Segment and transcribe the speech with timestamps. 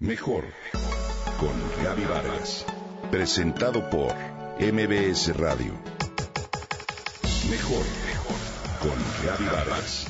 [0.00, 0.46] Mejor
[1.38, 2.64] con Gaby Vargas.
[3.10, 4.14] Presentado por
[4.58, 5.74] MBS Radio.
[7.50, 7.84] Mejor
[8.80, 10.06] con Gaby Vargas.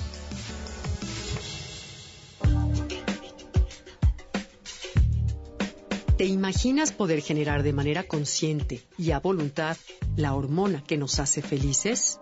[6.17, 9.77] ¿Te imaginas poder generar de manera consciente y a voluntad
[10.15, 12.21] la hormona que nos hace felices?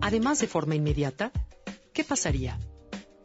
[0.00, 1.30] Además de forma inmediata,
[1.92, 2.58] ¿qué pasaría?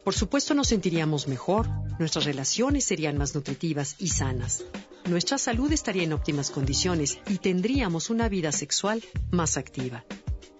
[0.04, 1.66] Por supuesto nos sentiríamos mejor,
[1.98, 4.64] nuestras relaciones serían más nutritivas y sanas,
[5.08, 10.04] nuestra salud estaría en óptimas condiciones y tendríamos una vida sexual más activa.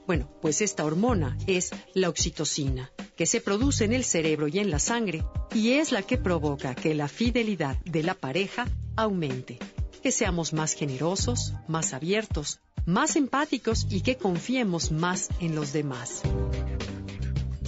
[0.06, 4.70] Bueno, pues esta hormona es la oxitocina, que se produce en el cerebro y en
[4.70, 9.58] la sangre y es la que provoca que la fidelidad de la pareja aumente,
[10.02, 16.22] que seamos más generosos, más abiertos, más empáticos y que confiemos más en los demás.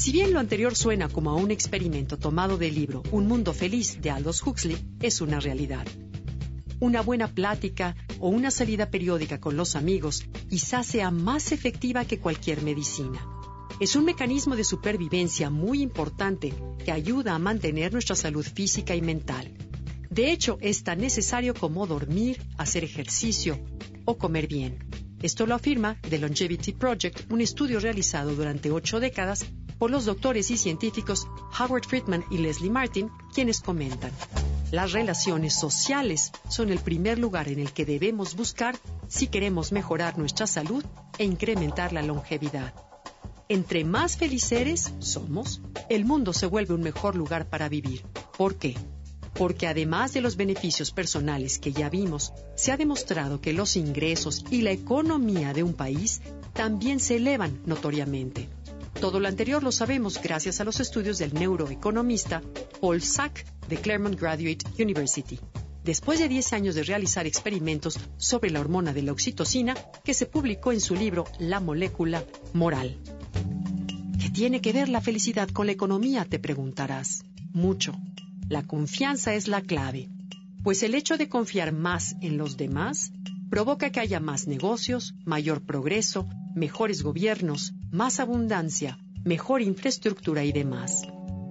[0.01, 4.01] Si bien lo anterior suena como a un experimento tomado del libro Un Mundo Feliz
[4.01, 5.87] de Aldous Huxley, es una realidad.
[6.79, 12.19] Una buena plática o una salida periódica con los amigos quizás sea más efectiva que
[12.19, 13.21] cualquier medicina.
[13.79, 19.03] Es un mecanismo de supervivencia muy importante que ayuda a mantener nuestra salud física y
[19.03, 19.53] mental.
[20.09, 23.61] De hecho, es tan necesario como dormir, hacer ejercicio
[24.07, 24.79] o comer bien.
[25.21, 29.45] Esto lo afirma The Longevity Project, un estudio realizado durante ocho décadas
[29.81, 31.27] por los doctores y científicos
[31.59, 34.13] Howard Friedman y Leslie Martin, quienes comentan.
[34.71, 38.77] Las relaciones sociales son el primer lugar en el que debemos buscar
[39.09, 40.85] si queremos mejorar nuestra salud
[41.17, 42.75] e incrementar la longevidad.
[43.49, 48.05] Entre más felices somos, el mundo se vuelve un mejor lugar para vivir.
[48.37, 48.77] ¿Por qué?
[49.33, 54.45] porque además de los beneficios personales que ya vimos, se ha demostrado que los ingresos
[54.51, 56.21] y la economía de un país
[56.53, 58.49] también se elevan notoriamente.
[59.01, 62.43] Todo lo anterior lo sabemos gracias a los estudios del neuroeconomista
[62.83, 65.41] Paul Sack de Claremont Graduate University.
[65.83, 70.27] Después de 10 años de realizar experimentos sobre la hormona de la oxitocina, que se
[70.27, 72.99] publicó en su libro La molécula moral.
[74.21, 76.27] ¿Qué tiene que ver la felicidad con la economía?
[76.27, 77.25] Te preguntarás.
[77.53, 77.95] Mucho.
[78.51, 80.11] La confianza es la clave,
[80.63, 83.13] pues el hecho de confiar más en los demás
[83.49, 91.03] provoca que haya más negocios, mayor progreso, mejores gobiernos, más abundancia, mejor infraestructura y demás.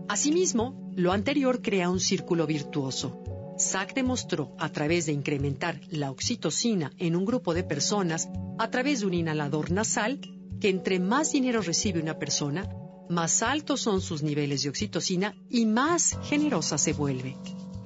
[0.08, 3.24] Asimismo, lo anterior crea un círculo virtuoso.
[3.58, 9.02] Sack demostró, a través de incrementar la oxitocina en un grupo de personas a través
[9.02, 10.20] de un inhalador nasal,
[10.60, 12.70] que entre más dinero recibe una persona,
[13.10, 17.38] más altos son sus niveles de oxitocina y más generosa se vuelve.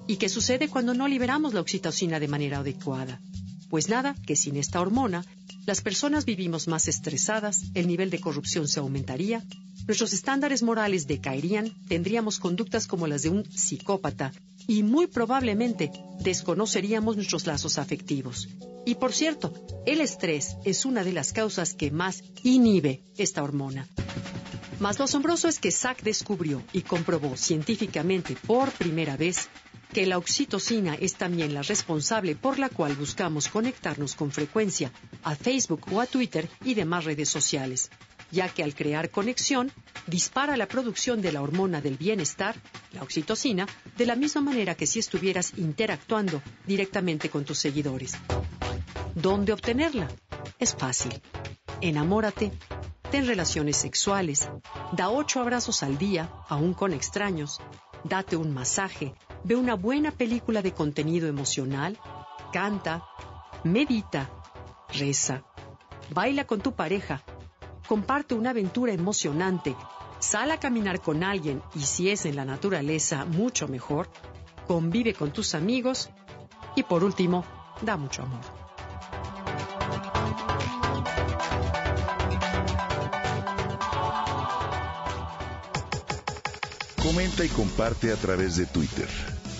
[0.05, 3.21] ¿Y qué sucede cuando no liberamos la oxitocina de manera adecuada?
[3.69, 5.25] Pues nada, que sin esta hormona,
[5.65, 9.43] las personas vivimos más estresadas, el nivel de corrupción se aumentaría,
[9.87, 14.31] nuestros estándares morales decaerían, tendríamos conductas como las de un psicópata
[14.67, 18.49] y muy probablemente desconoceríamos nuestros lazos afectivos.
[18.85, 19.53] Y por cierto,
[19.85, 23.87] el estrés es una de las causas que más inhibe esta hormona.
[24.79, 29.47] Más lo asombroso es que Sack descubrió y comprobó científicamente por primera vez
[29.93, 34.91] que la oxitocina es también la responsable por la cual buscamos conectarnos con frecuencia
[35.23, 37.91] a Facebook o a Twitter y demás redes sociales,
[38.31, 39.71] ya que al crear conexión
[40.07, 42.55] dispara la producción de la hormona del bienestar,
[42.91, 48.13] la oxitocina, de la misma manera que si estuvieras interactuando directamente con tus seguidores.
[49.13, 50.09] ¿Dónde obtenerla?
[50.57, 51.13] Es fácil.
[51.81, 52.51] Enamórate
[53.13, 54.49] ten relaciones sexuales,
[54.91, 57.61] da ocho abrazos al día, aún con extraños,
[58.03, 61.99] date un masaje, ve una buena película de contenido emocional,
[62.51, 63.05] canta,
[63.63, 64.29] medita,
[64.89, 65.43] reza,
[66.11, 67.21] baila con tu pareja,
[67.87, 69.75] comparte una aventura emocionante,
[70.19, 74.09] sal a caminar con alguien y si es en la naturaleza, mucho mejor,
[74.67, 76.09] convive con tus amigos
[76.75, 77.43] y por último,
[77.81, 78.41] da mucho amor.
[87.03, 89.32] Comenta y comparte a través de Twitter.